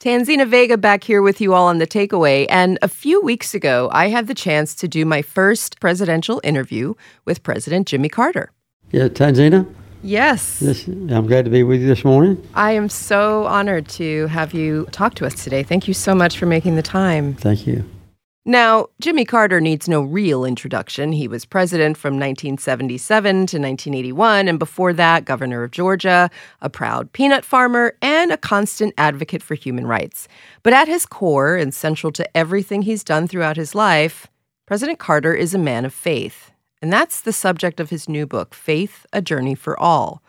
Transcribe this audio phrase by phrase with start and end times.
[0.00, 2.46] Tanzina Vega back here with you all on the takeaway.
[2.48, 6.94] And a few weeks ago, I had the chance to do my first presidential interview
[7.24, 8.52] with President Jimmy Carter.
[8.92, 9.66] Yeah, Tanzina?
[10.04, 10.60] Yes.
[10.60, 12.40] This, I'm glad to be with you this morning.
[12.54, 15.64] I am so honored to have you talk to us today.
[15.64, 17.34] Thank you so much for making the time.
[17.34, 17.84] Thank you.
[18.48, 21.12] Now, Jimmy Carter needs no real introduction.
[21.12, 26.30] He was president from 1977 to 1981, and before that, governor of Georgia,
[26.62, 30.28] a proud peanut farmer, and a constant advocate for human rights.
[30.62, 34.28] But at his core, and central to everything he's done throughout his life,
[34.64, 36.50] President Carter is a man of faith.
[36.80, 40.22] And that's the subject of his new book, Faith A Journey for All.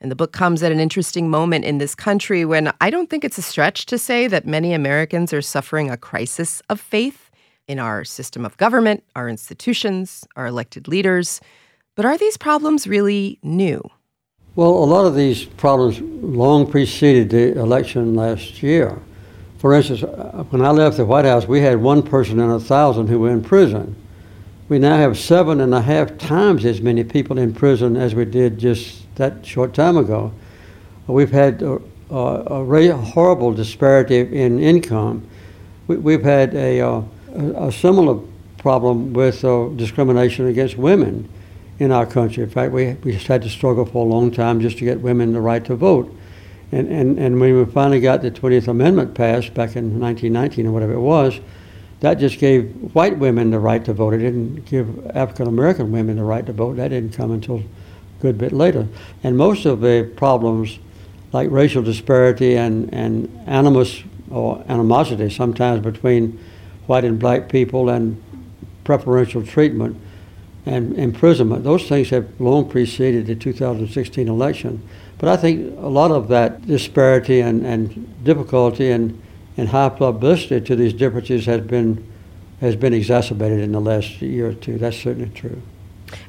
[0.00, 3.24] And the book comes at an interesting moment in this country when I don't think
[3.24, 7.27] it's a stretch to say that many Americans are suffering a crisis of faith
[7.68, 11.40] in our system of government, our institutions, our elected leaders.
[11.94, 13.88] But are these problems really new?
[14.56, 18.98] Well, a lot of these problems long preceded the election last year.
[19.58, 22.58] For instance, uh, when I left the White House, we had one person in a
[22.58, 23.94] thousand who were in prison.
[24.68, 28.24] We now have seven and a half times as many people in prison as we
[28.24, 30.32] did just that short time ago.
[31.06, 31.80] We've had a,
[32.10, 35.26] a, a horrible disparity in income.
[35.86, 37.02] We, have had a uh,
[37.34, 38.20] a, similar
[38.58, 41.28] problem with uh, discrimination against women
[41.78, 42.42] in our country.
[42.42, 45.00] In fact, we, we just had to struggle for a long time just to get
[45.00, 46.14] women the right to vote.
[46.72, 50.72] And, and, and when we finally got the 20th Amendment passed back in 1919 or
[50.72, 51.40] whatever it was,
[52.00, 54.14] that just gave white women the right to vote.
[54.14, 56.76] It didn't give African American women the right to vote.
[56.76, 57.62] That didn't come until a
[58.20, 58.86] good bit later.
[59.22, 60.78] And most of the problems,
[61.32, 66.38] like racial disparity and, and animus or animosity sometimes between
[66.88, 68.20] white and black people and
[68.82, 69.96] preferential treatment
[70.66, 71.62] and imprisonment.
[71.62, 74.82] Those things have long preceded the 2016 election.
[75.18, 79.20] But I think a lot of that disparity and, and difficulty and,
[79.56, 82.04] and high publicity to these differences has been
[82.60, 84.78] has been exacerbated in the last year or two.
[84.78, 85.62] That's certainly true.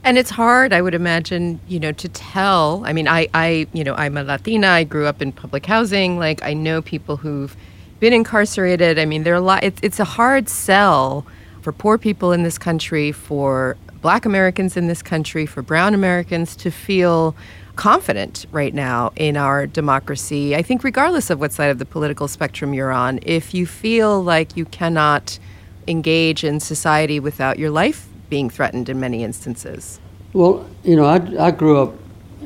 [0.04, 2.84] And it's hard, I would imagine, you know, to tell.
[2.86, 4.68] I mean, I, I, you know, I'm a Latina.
[4.68, 6.20] I grew up in public housing.
[6.20, 7.56] Like, I know people who've
[8.00, 8.98] been incarcerated.
[8.98, 9.64] I mean, there are a lot.
[9.64, 11.26] It's, it's a hard sell
[11.62, 16.56] for poor people in this country, for Black Americans in this country, for Brown Americans
[16.58, 17.36] to feel
[17.76, 20.56] confident right now in our democracy.
[20.56, 24.22] I think, regardless of what side of the political spectrum you're on, if you feel
[24.22, 25.40] like you cannot
[25.88, 30.00] engage in society without your life being threatened in many instances.
[30.34, 31.96] Well, you know, I, I grew up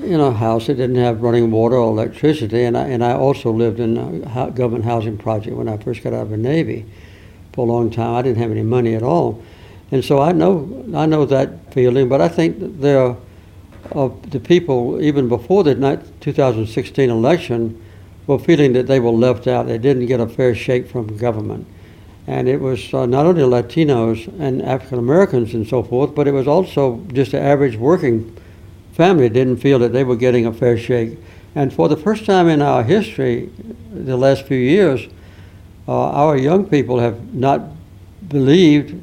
[0.04, 3.52] in a house that didn't have running water or electricity, and I, and I also
[3.52, 6.86] lived in a government housing project when I first got out of the Navy
[7.54, 8.16] for a long time.
[8.16, 9.44] I didn't have any money at all,
[9.92, 12.10] and so I know I know that feeling.
[12.10, 13.16] But I think there
[13.92, 15.76] are the people even before the
[16.22, 17.82] 2016 election
[18.28, 19.68] were feeling that they were left out.
[19.68, 21.68] They didn't get a fair shake from government.
[22.26, 26.32] And it was uh, not only Latinos and African Americans and so forth, but it
[26.32, 28.36] was also just the average working
[28.94, 31.18] family didn't feel that they were getting a fair shake.
[31.56, 33.52] And for the first time in our history,
[33.92, 35.08] the last few years,
[35.88, 37.62] uh, our young people have not
[38.28, 39.02] believed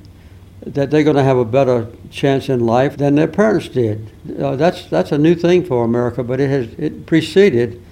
[0.66, 4.10] that they're going to have a better chance in life than their parents did.
[4.38, 7.82] Uh, that's that's a new thing for America, but it has it preceded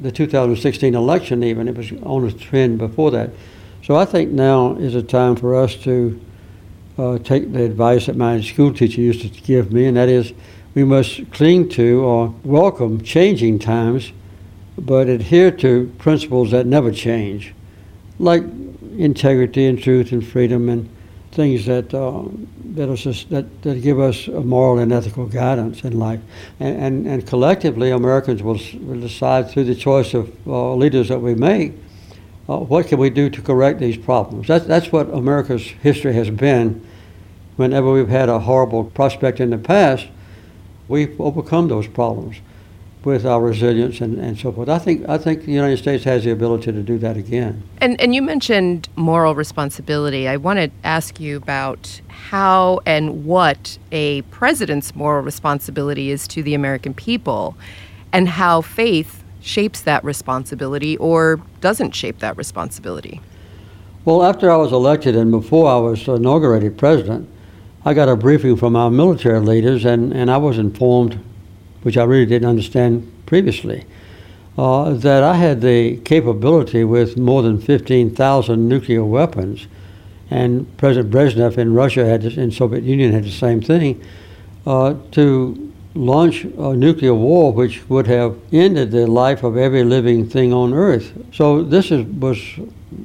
[0.00, 1.42] the 2016 election.
[1.42, 3.30] Even it was on a trend before that.
[3.82, 6.20] So I think now is a time for us to
[6.98, 10.32] uh, take the advice that my school teacher used to give me, and that is
[10.74, 14.12] we must cling to or welcome changing times,
[14.78, 17.54] but adhere to principles that never change,
[18.18, 18.42] like
[18.96, 20.88] integrity and truth and freedom and
[21.32, 22.24] things that uh,
[22.74, 26.20] that, are, that, that give us a moral and ethical guidance in life.
[26.58, 31.18] And, and, and collectively, Americans will, will decide through the choice of uh, leaders that
[31.18, 31.74] we make
[32.48, 34.48] uh, what can we do to correct these problems.
[34.48, 36.86] That's, that's what America's history has been.
[37.56, 40.06] Whenever we've had a horrible prospect in the past,
[40.88, 42.36] we've overcome those problems
[43.04, 44.68] with our resilience and, and so forth.
[44.68, 47.62] I think I think the United States has the ability to do that again.
[47.78, 50.28] And and you mentioned moral responsibility.
[50.28, 56.42] I want to ask you about how and what a president's moral responsibility is to
[56.42, 57.56] the American people
[58.12, 63.20] and how faith shapes that responsibility or doesn't shape that responsibility.
[64.04, 67.28] Well, after I was elected and before I was inaugurated president,
[67.84, 71.18] I got a briefing from our military leaders, and, and I was informed,
[71.82, 73.84] which I really didn't understand previously,
[74.56, 79.66] uh, that I had the capability with more than 15,000 nuclear weapons.
[80.30, 84.00] And President Brezhnev in Russia had, this, in Soviet Union had the same thing,
[84.64, 90.28] uh, to launch a nuclear war which would have ended the life of every living
[90.28, 91.12] thing on earth.
[91.34, 92.38] So this is, was,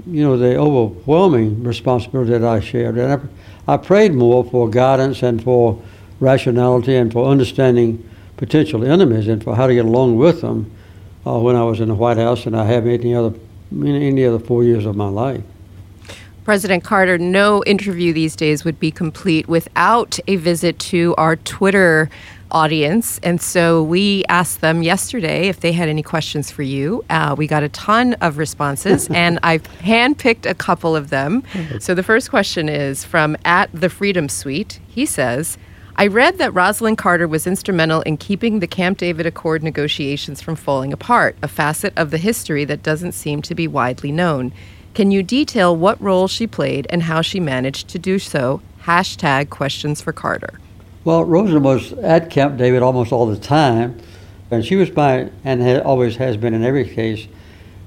[0.06, 2.98] you know, the overwhelming responsibility that I shared.
[2.98, 3.20] And I,
[3.68, 5.82] I prayed more for guidance and for
[6.20, 10.72] rationality and for understanding potential enemies and for how to get along with them
[11.26, 13.34] uh, when I was in the White House and I have any other
[13.72, 15.44] any other four years of my life.
[16.46, 22.10] President Carter, no interview these days would be complete without a visit to our Twitter
[22.52, 23.20] audience.
[23.24, 27.04] And so we asked them yesterday if they had any questions for you.
[27.10, 31.44] Uh, we got a ton of responses, and I've handpicked a couple of them.
[31.80, 34.80] So the first question is from at the Freedom Suite.
[34.88, 35.58] He says,
[36.00, 40.56] I read that Rosalynn Carter was instrumental in keeping the Camp David Accord negotiations from
[40.56, 44.54] falling apart, a facet of the history that doesn't seem to be widely known.
[44.94, 48.62] Can you detail what role she played and how she managed to do so?
[48.84, 50.60] Hashtag questions for Carter.
[51.08, 53.98] Well, Rosa was at Camp David almost all the time,
[54.52, 57.30] and she was my, and had, always has been in every case,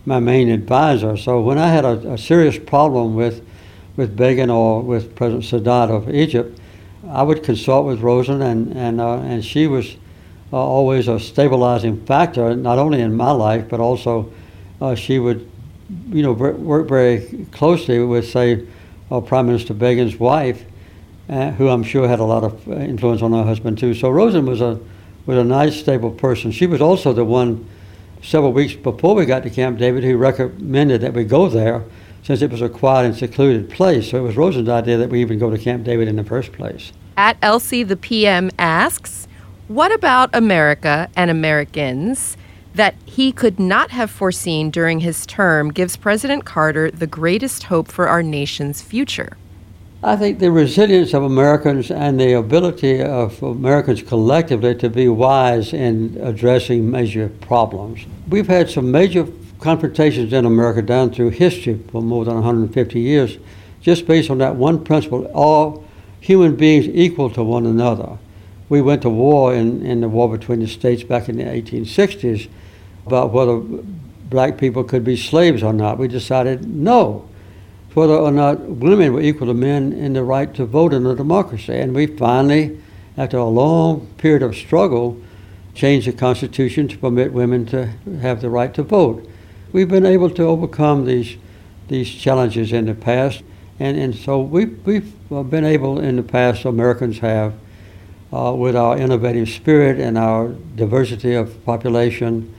[0.07, 1.19] my main advisor.
[1.19, 3.47] So when I had a, a serious problem with,
[3.95, 6.59] with Begin or with President Sadat of Egypt,
[7.11, 9.99] I would consult with Rosa, and, and, uh, and she was
[10.51, 14.33] uh, always a stabilizing factor, not only in my life, but also
[14.81, 15.47] uh, she would
[16.09, 18.67] you know, worked very closely with, say,
[19.11, 20.65] uh, Prime Minister Begin's wife,
[21.31, 23.95] uh, who I'm sure had a lot of uh, influence on her husband too.
[23.95, 24.81] So Rosalynn was a
[25.27, 26.51] was a nice, stable person.
[26.51, 27.69] She was also the one
[28.23, 31.85] several weeks before we got to Camp David who recommended that we go there,
[32.23, 34.11] since it was a quiet and secluded place.
[34.11, 36.53] So it was Rosalynn's idea that we even go to Camp David in the first
[36.53, 36.93] place.
[37.17, 39.29] At Elsie, the PM asks,
[39.69, 42.37] "What about America and Americans?"
[42.73, 47.89] that he could not have foreseen during his term gives President Carter the greatest hope
[47.89, 49.37] for our nation's future.
[50.03, 55.75] I think the resilience of Americans and the ability of Americans collectively to be wise
[55.75, 58.07] in addressing major problems.
[58.27, 59.29] We've had some major
[59.61, 63.37] confrontations in America down through history for more than 150 years,
[63.83, 65.85] just based on that one principle all
[66.19, 68.17] human beings equal to one another.
[68.71, 72.49] We went to war in, in the war between the states back in the 1860s
[73.05, 75.99] about whether black people could be slaves or not.
[75.99, 77.29] We decided no,
[77.95, 81.15] whether or not women were equal to men in the right to vote in a
[81.15, 81.75] democracy.
[81.75, 82.81] And we finally,
[83.17, 85.21] after a long period of struggle,
[85.75, 87.87] changed the Constitution to permit women to
[88.21, 89.29] have the right to vote.
[89.73, 91.37] We've been able to overcome these,
[91.89, 93.43] these challenges in the past.
[93.79, 97.55] And, and so we've, we've been able in the past, Americans have,
[98.33, 102.55] uh, with our innovative spirit and our diversity of population,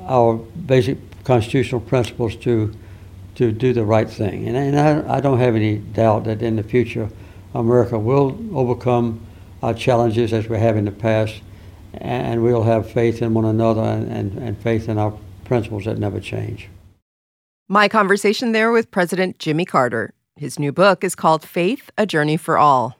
[0.00, 2.74] our basic constitutional principles to
[3.34, 4.46] to do the right thing.
[4.48, 7.08] And, and I, I, don't have any doubt that in the future,
[7.54, 9.26] America will overcome
[9.62, 11.40] our challenges as we have in the past,
[11.94, 15.98] and we'll have faith in one another and, and, and faith in our principles that
[15.98, 16.68] never change.
[17.68, 20.12] My conversation there with President Jimmy Carter.
[20.36, 22.96] His new book is called Faith A Journey for All.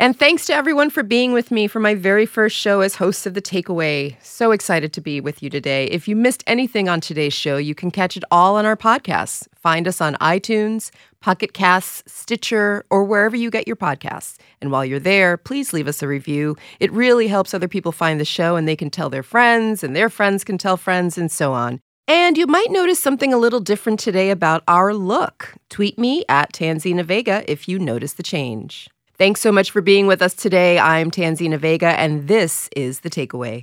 [0.00, 3.26] And thanks to everyone for being with me for my very first show as host
[3.26, 4.16] of The Takeaway.
[4.24, 5.84] So excited to be with you today.
[5.88, 9.46] If you missed anything on today's show, you can catch it all on our podcasts.
[9.54, 14.38] Find us on iTunes, Pocket Casts, Stitcher, or wherever you get your podcasts.
[14.62, 16.56] And while you're there, please leave us a review.
[16.80, 19.94] It really helps other people find the show and they can tell their friends, and
[19.94, 21.78] their friends can tell friends, and so on.
[22.08, 25.56] And you might notice something a little different today about our look.
[25.68, 28.88] Tweet me at Tanzina Vega if you notice the change.
[29.20, 30.78] Thanks so much for being with us today.
[30.78, 33.58] I'm Tanzina Vega, and this is The Takeaway.